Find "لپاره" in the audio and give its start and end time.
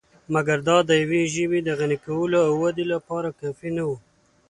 2.93-3.29